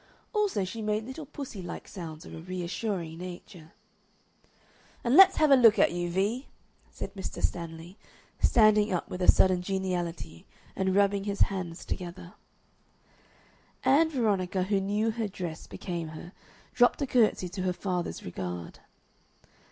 [0.33, 3.73] Also she made little pussy like sounds of a reassuring nature.
[5.03, 6.47] "And let's have a look at you, Vee!"
[6.89, 7.39] said Mr.
[7.39, 7.99] Stanley,
[8.41, 12.33] standing up with a sudden geniality and rubbing his hands together.
[13.85, 16.31] Ann Veronica, who knew her dress became her,
[16.73, 18.79] dropped a curtsy to her father's regard.